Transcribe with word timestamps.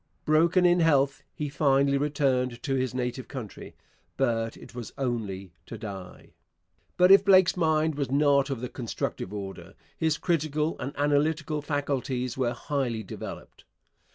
Broken 0.25 0.65
in 0.65 0.79
health, 0.79 1.21
he 1.35 1.47
finally 1.47 1.95
returned 1.99 2.63
to 2.63 2.73
his 2.73 2.95
native 2.95 3.27
country; 3.27 3.75
but 4.17 4.57
it 4.57 4.73
was 4.73 4.91
only 4.97 5.53
to 5.67 5.77
die. 5.77 6.31
But 6.97 7.11
if 7.11 7.23
Blake's 7.23 7.55
mind 7.55 7.93
was 7.93 8.09
not 8.09 8.49
of 8.49 8.61
the 8.61 8.67
constructive 8.69 9.31
order, 9.31 9.75
his 9.95 10.17
critical 10.17 10.75
and 10.79 10.97
analytical 10.97 11.61
faculties 11.61 12.35
were 12.35 12.53
highly 12.53 13.03
developed. 13.03 13.63